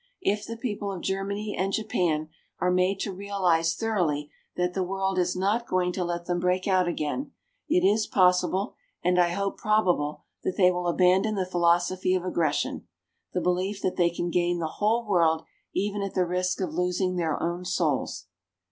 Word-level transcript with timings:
If 0.23 0.47
the 0.47 0.57
people 0.57 0.91
of 0.91 1.01
Germany 1.03 1.55
and 1.55 1.71
Japan 1.71 2.29
are 2.59 2.71
made 2.71 2.99
to 3.01 3.13
realize 3.13 3.75
thoroughly 3.75 4.31
that 4.55 4.73
the 4.73 4.81
world 4.81 5.19
is 5.19 5.35
not 5.35 5.67
going 5.67 5.91
to 5.91 6.03
let 6.03 6.25
them 6.25 6.39
break 6.39 6.67
out 6.67 6.87
again, 6.87 7.33
it 7.69 7.85
is 7.87 8.07
possible, 8.07 8.73
and, 9.03 9.19
I 9.19 9.29
hope, 9.29 9.57
probable, 9.59 10.23
that 10.43 10.57
they 10.57 10.71
will 10.71 10.87
abandon 10.87 11.35
the 11.35 11.45
philosophy 11.45 12.15
of 12.15 12.25
aggression 12.25 12.87
the 13.33 13.41
belief 13.41 13.83
that 13.83 13.95
they 13.95 14.09
can 14.09 14.31
gain 14.31 14.57
the 14.57 14.65
whole 14.65 15.05
world 15.05 15.43
even 15.75 16.01
at 16.01 16.15
the 16.15 16.25
risk 16.25 16.61
of 16.61 16.73
losing 16.73 17.15
their 17.17 17.39
own 17.39 17.63
souls. 17.63 18.25